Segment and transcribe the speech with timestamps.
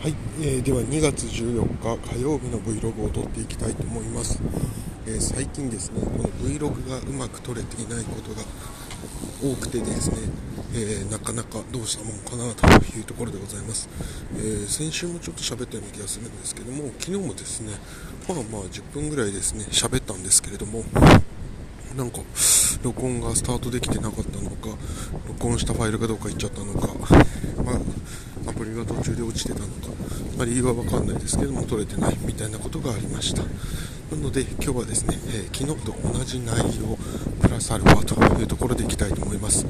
[0.00, 4.40] はい、えー、では2月14日火曜日の Vlog を撮っていきたいと思います、
[5.08, 8.42] えー、最近ですねこの Vlog がうまく撮れていないことが
[9.42, 10.18] 多くてですね、
[10.72, 13.88] えー、なかなかどうしたもんかなというところでございます、
[14.36, 17.72] え、先週もちょっと喋ったような気がするんですけども昨日もですね
[18.28, 20.84] まあまあ10分ぐらいですね喋ったんですけれども
[21.96, 22.20] なんか
[22.84, 24.78] 録音がスタートできてなかったのか
[25.26, 26.86] 録音したファイルがどうかいっちゃったのか、
[27.64, 27.97] まあ
[28.58, 29.72] アプリが途中で落ちてたのか、
[30.36, 33.42] まあ、理由は分かんないですけども取れてないみたいなことがありました。
[33.42, 36.98] なので今日はですね、えー、昨日と同じ内容
[37.40, 39.66] プラスアルファというところでいきたいと思います、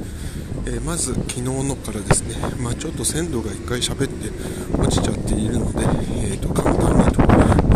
[0.64, 4.30] えー、まず昨日のからですね、まあ、ちょっと鮮度が1回喋って
[4.80, 5.80] 落ちちゃっているので、
[6.30, 7.20] えー、と簡単にと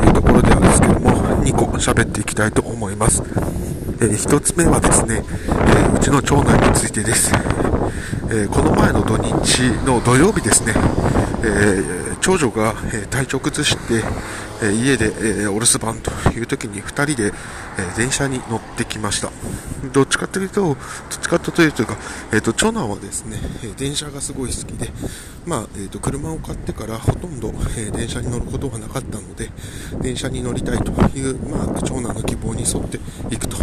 [0.07, 1.10] いうところではですけども
[1.43, 3.24] 2個喋っていきたいと思います、
[4.01, 5.24] え1つ目はですね、
[5.93, 7.33] えうちの長男についてです。
[8.28, 10.74] えー、この前の土日の土曜日ですね、
[11.45, 14.02] えー、長女が、え体調崩して、
[14.62, 15.13] え家で、
[15.45, 17.32] えお留守番という時に2人で、
[17.79, 19.30] え電車に乗ってきました。
[19.93, 20.77] どっちかというとどっ
[21.21, 21.96] ちかというとか、
[22.32, 24.90] えーと、長男はですね、え電車がすごい好きで、
[25.45, 29.51] まあえーと、車を買ってからほとんど、え電車に乗ることがなかったので
[30.01, 33.01] 電車に乗りたいという、まあ、長男の希望に沿って
[33.35, 33.57] いくと。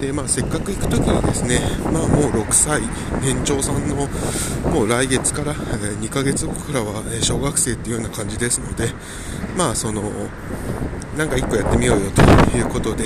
[0.00, 2.80] で、まあ、せっかく行く時にですね、まあ、もう6歳
[3.20, 3.96] 年長さんの
[4.70, 5.54] もう来月から、え
[6.00, 8.88] 2ヶ月後からは、小学生っていうような感じですので
[9.56, 10.02] まあその
[11.16, 12.22] なんか1個やってみようよと
[12.56, 13.04] いうことで、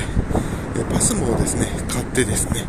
[0.77, 2.65] えパスモをですね買ってですね。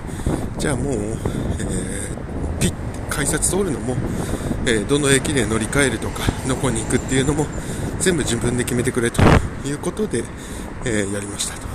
[0.57, 2.73] じゃあもう、えー、ピッ
[3.09, 3.95] 改札通るのも、
[4.65, 7.45] えー、どの駅で乗り換えるとかどこに行くっていうのも
[7.99, 9.21] 全部自分で決めてくれと
[9.65, 10.23] いうことで、
[10.85, 11.67] えー、やりましたと、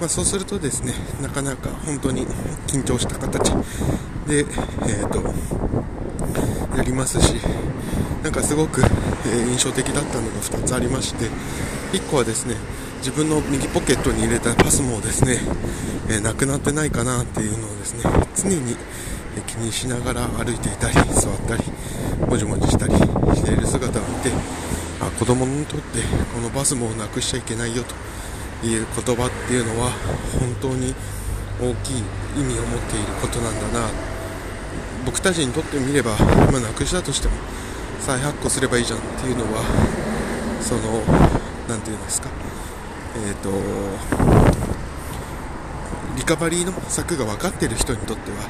[0.00, 2.26] まあ、そうするとですねなかなか本当に
[2.66, 3.50] 緊張した形
[4.26, 5.22] で、えーと、
[6.76, 7.34] やりますし
[8.22, 8.82] なんかすごく、
[9.26, 11.26] え印象的だったのが2つありまして
[11.92, 12.56] 1個はですね
[12.98, 15.40] 自分の右ポケットに入れたパスもですね、
[16.10, 18.02] え、なくなってないかなっていうのをですね
[18.36, 18.76] 常に
[19.46, 21.62] 気にしながら歩いていたり座ったり
[22.26, 24.30] もじもじしたりしている姿を見て
[25.00, 26.00] あ子供にとって
[26.34, 27.82] このパスモをなくしちゃいけないよ
[28.60, 29.90] という言葉っていうのは
[30.38, 30.94] 本当に
[31.60, 31.98] 大きい
[32.36, 34.10] 意味を持っていることなんだな。
[35.04, 37.34] 僕たちにとってみれば、まあ、なくしたとしても
[38.00, 39.62] 再発行すればいいじゃんっていうのは
[40.60, 40.80] その
[41.68, 42.28] 何て言うんですか？
[43.26, 43.50] えっ、ー、と
[46.16, 48.48] リカバリーの策が分かってる人にとっては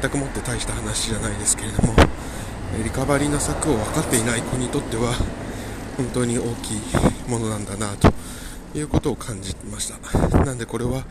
[0.00, 1.94] 全くもって大した話じゃないですけれども
[2.82, 5.14] リカバリーの策を分かっていない子にとっては
[5.96, 6.80] 本当に大きい
[7.28, 8.12] ものなんだなと
[8.74, 10.44] いうことを感じました。
[10.44, 11.04] なんでこれは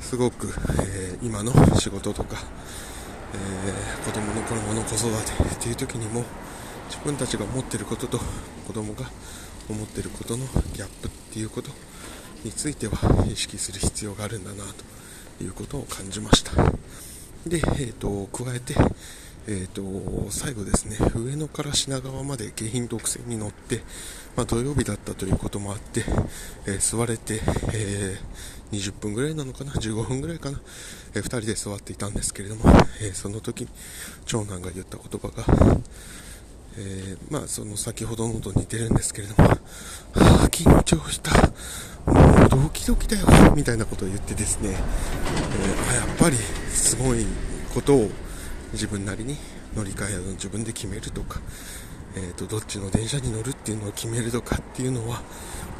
[0.00, 2.36] すごく、えー、今の仕事とか、
[3.34, 6.24] えー、子供の頃の子育てっていう時にも
[6.92, 8.18] 自分たちが思っていることと
[8.66, 9.10] 子供が
[9.70, 10.44] 思っていることの
[10.74, 11.70] ギャップっていうこと
[12.44, 14.62] については意識する必要があるんだな
[15.38, 16.52] ということを感じました。
[17.46, 18.74] で、えーと、加えて、
[19.48, 23.80] えーと、最後ですね上野から品川まで京浜特線に乗って、
[24.36, 26.04] まあ、土曜日だったということもあって、
[26.66, 27.40] えー、座れて、
[27.72, 30.60] えー、20分ぐらいなのかな15分ぐらいかな、
[31.14, 32.64] えー、2人で座っていたんですけれども、
[33.00, 33.68] えその時に
[34.26, 35.78] 長男が言った言葉が
[36.76, 39.58] えー、まあその先ほどのと似てるんですけれども、は
[40.14, 41.30] あ、緊張した、
[42.10, 47.26] もうドキドキだよ、みたいなことを言ってですね、えー、やっぱりすごい
[47.74, 48.10] ことを
[48.72, 49.36] 自分なりに
[49.76, 51.40] 乗り換えを自分で決めるとか、
[52.16, 55.22] えーと、どっちの電車に乗るっていうのを決めるとかっていうのは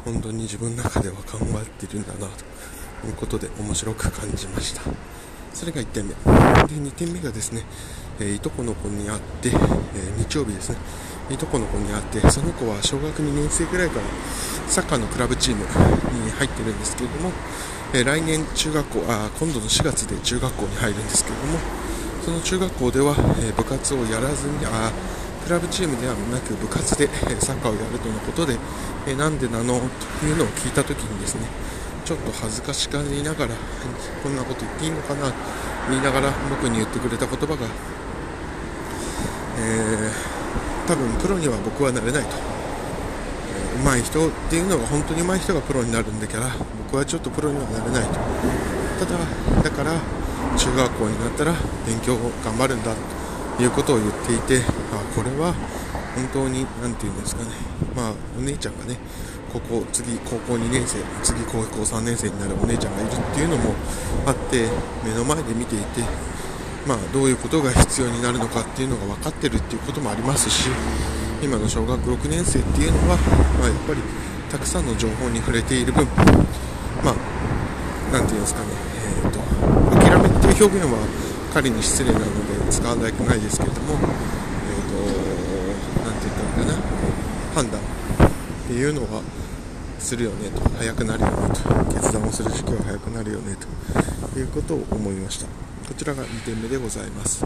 [0.05, 2.27] 本当に自分の中では考えてるんだな
[3.01, 4.81] ということで面白く感じました。
[5.53, 6.13] それが1点目。
[6.13, 6.19] で
[6.75, 7.63] 2点目がですね
[8.19, 9.55] えー、いとこの子に会って、えー、
[10.19, 10.77] 日曜日ですね。
[11.31, 14.01] いとこの子に会ってその子は小学2年生ぐらいから
[14.67, 17.31] サッカーのクラブチームに入ってるんですけれども、
[17.93, 21.59] えー、来年中学校あ今度の4月で中学校に入るんですけれども
[22.23, 24.91] その中学校では、え部活をやらずにあ
[25.43, 27.09] クラブチームではなく部活で
[27.39, 28.57] サッカーをやるとのことで、
[29.05, 29.81] えなんでなの？
[30.19, 31.41] というのを聞いた時にですね
[32.05, 33.55] ちょっと恥ずかしがりながら
[34.21, 35.35] こんなこと言っていいのかなと
[35.89, 37.67] 言いながら僕に言ってくれた言葉が
[39.55, 42.29] えー、多分プロには僕はなれないと、
[43.77, 46.49] えー、上手い人っていうのが本当に上手い人がプロになるんだから
[46.85, 48.19] 僕はちょっとプロにはなれないと。
[48.99, 49.99] ただだから
[50.57, 51.53] 中学校になったら
[51.85, 52.93] 勉強を頑張るんだ
[53.57, 54.61] ということを言っていて
[54.91, 55.53] あこれは
[56.15, 57.49] 本当に何て言うんですかね。
[57.95, 58.97] まあお姉ちゃんがね
[59.51, 63.73] ここ次高校2年生次高校3年生になるお姉ちゃんがいるっていうのも
[64.25, 64.67] あって
[65.03, 66.01] 目の前で見ていて
[66.87, 70.69] まあ、どういうことが必要になるのかっていうのが分かってるっていうこともありますし、
[71.41, 73.17] 今の小学6年生っていうのは、
[73.59, 74.01] まあ、やっぱり
[74.49, 76.05] たくさんの情報に触れている分
[77.03, 77.15] まあ
[78.11, 78.67] 何て言うんですかね、
[79.23, 79.39] えーと、
[79.97, 80.99] 諦めっていう表現は
[81.53, 86.77] 彼に失礼なので使わなくないですけれども、えーと、なんて言ったのかな
[87.53, 87.83] 判断っ
[88.67, 89.21] ていうのは
[89.99, 93.55] するよねと早くなるよねと決断をする時期は早くなるよね
[94.33, 95.45] ということを思いました。
[95.45, 97.45] こちらが2点目でございます。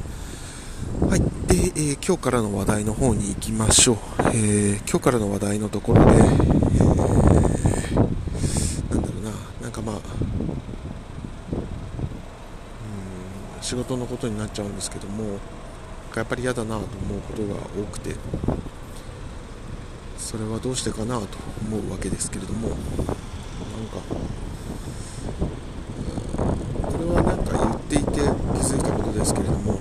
[1.02, 1.20] はい。
[1.20, 3.98] で、えー、今日からの話題の方に行きましょう、
[4.34, 6.24] えー、今日からの話題のところで、えー、な
[8.98, 9.32] んだろうな。
[9.62, 10.02] なんかまあうん
[13.62, 15.40] 仕事のことになっちゃうんですけども
[16.16, 18.16] やっぱり嫌だなと思うことが多くて。
[20.28, 22.84] それはどうしてかなと思うわけですけれどもなんか
[26.84, 28.20] これはなんか言っていて気
[28.60, 29.80] づいたことですけれども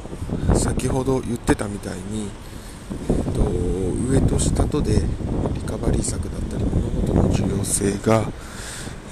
[0.55, 2.29] 先ほど言ってたみたいに、
[3.11, 3.43] えーと、
[4.09, 5.01] 上と下とで
[5.53, 8.31] リカバリー策だったり物事の重要性が、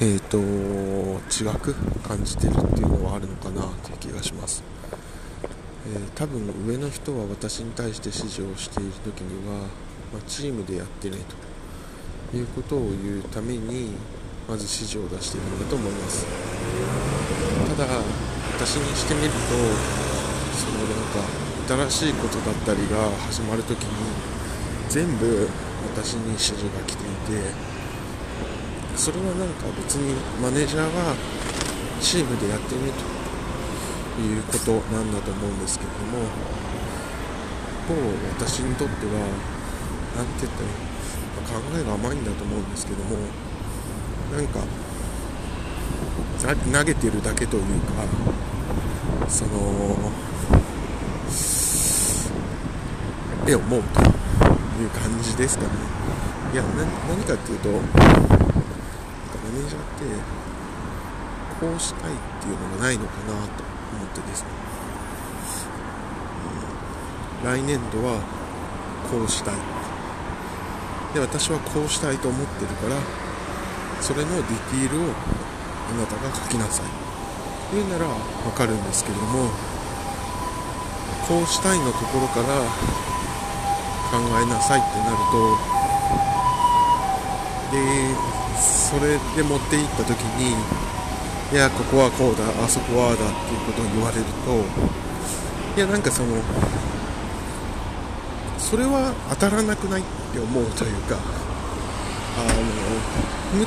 [0.01, 1.75] えーと、違く
[2.07, 4.63] 感じてるっていうのはあるのかなという気がします、
[5.93, 9.67] えー、多分上の人は私に対して指示をしている時には
[10.15, 11.17] まあ、チームでやってね
[12.31, 13.91] ということを言うために
[14.47, 16.25] まず指示を出しているんだと思います。
[17.77, 17.91] ただ
[18.55, 19.37] 私にしてみると
[20.55, 23.91] そのなんか新しいことだったりが始まるときに
[24.89, 25.49] 全部
[25.91, 27.51] 私に指示が来ていて
[28.95, 31.17] それはなんか別にマネージャーは
[32.01, 32.93] チームでやってね
[34.15, 36.29] ということなんだと思うんですけれども
[37.83, 39.55] 一方私にとっては
[40.17, 40.95] なんて言ったらいい、
[41.45, 43.17] 考えが甘いんだと思うんですけども
[44.33, 44.61] なんか
[46.73, 48.05] 投げてるだけというか
[49.29, 49.51] その
[53.47, 55.71] 絵を思うという感じですかね。
[56.53, 56.63] いや
[57.09, 60.05] 何かっていうとマネージャーって
[61.61, 64.49] こうしたいっていうのがないのかなと思ってですね、
[67.43, 68.21] うん、来年度は
[69.11, 69.84] こうしたい。
[71.15, 73.01] で私はこうしたいと思ってるから
[74.03, 77.05] それのディティールをあなたが書きなさい。
[77.73, 78.17] 言うならわ
[78.55, 79.49] かるんですけれども
[81.27, 82.47] こうしたいのところから
[84.13, 85.57] 考えなさいってなると
[87.73, 88.15] で
[88.61, 90.55] それで持っていった時に
[91.53, 94.55] いやここはこうだあそこはだっていうことを言われると
[95.77, 96.37] いやなんかその
[98.75, 102.43] それは当たらなくないって思うというかあ
[103.55, 103.63] の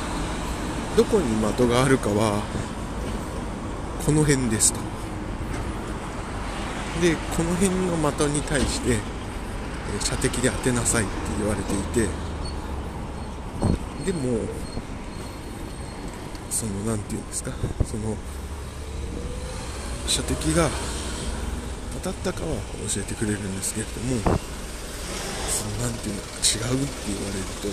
[0.98, 2.42] どこに的があるかは
[4.04, 4.80] この辺ですと。
[7.00, 8.98] でこの辺の的に対して
[10.04, 12.06] 射的で当てなさいって言われていて
[14.04, 14.40] でも
[16.50, 17.52] その何て言うんですか
[17.86, 18.14] その
[20.06, 20.68] 射的が
[22.02, 22.56] 当たったかは
[22.92, 24.57] 教えてくれるんですけれども
[25.80, 27.68] 何ていうのか違うって言われると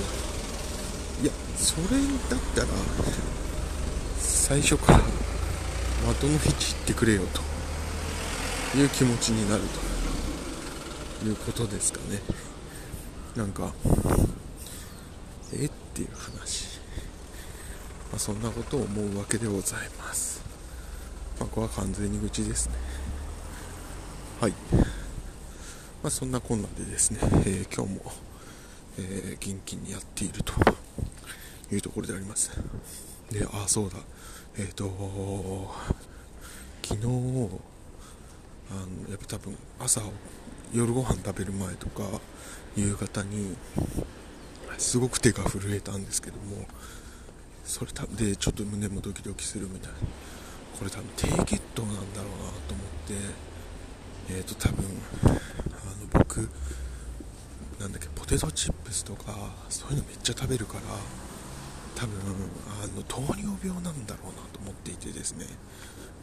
[1.21, 1.99] いやそれ
[2.29, 2.67] だったら
[4.19, 4.99] 最初から
[6.13, 7.21] 的の位置行ってくれよ
[8.73, 9.63] という気持ちになる
[11.21, 12.19] ということですかね。
[13.35, 13.73] なんか
[15.53, 16.79] えっていう話、
[18.11, 20.41] まあ、そんなことを思うわけでございます、
[21.39, 22.75] まあ、ここは完全に愚痴ですね。
[24.39, 24.53] はい。
[26.05, 28.11] まあ、そんなこんなでですね、えー、今日も、
[28.99, 30.53] えー、元気にやっていると
[31.71, 32.51] いうところであります。
[33.31, 33.97] で、あ、そうだ、
[34.55, 34.85] えっ、ー、と、
[36.83, 37.49] 昨日、あの
[39.09, 40.01] やっぱ多分朝、
[40.71, 42.03] 夜ご飯食べる前とか、
[42.75, 43.55] 夕方に、
[44.77, 46.67] すごく手が震えたんですけども、
[47.63, 49.97] それたで、ちょっと胸もドキドキするみたいな。
[50.77, 53.15] これ多分低血糖なんだろうなと思って、
[54.29, 54.85] えっ、ー、と多分
[56.11, 56.49] 僕
[57.79, 60.81] なんだっけポテトチップスとかそういうのめっちゃ食べるから
[61.95, 62.19] 多分
[62.83, 65.45] あの糖尿病なんだろうなと思っていてですね。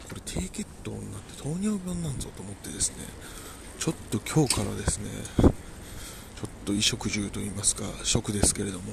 [0.09, 2.97] これ低血糖になって糖尿病なんぞと思ってですね。
[3.78, 5.50] ちょっと今日からですねちょっ
[6.64, 8.92] と衣食住と言いますか食ですけれども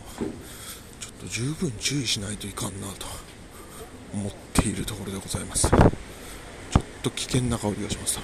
[1.00, 3.06] ちょっと十分注意しないといかんなと
[4.14, 5.70] 思っているところでございます。
[5.70, 8.20] ちょっと危険な香りがします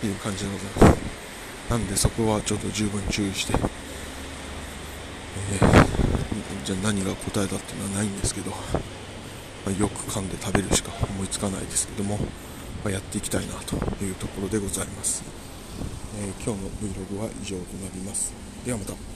[0.00, 1.11] という感じでございます。
[1.70, 8.56] なんでそこはちょっと十分注意して、えー、じゃあ何が答えだっていうのはないんですけど、ま
[9.68, 12.24] あ、よく噛んで食べるしか思いつかないですけども、ま
[12.86, 15.22] あ、やっていきたいなというところでございます、
[16.20, 18.32] えー、今日の Vlog は以上となります。
[18.64, 19.11] ではまた。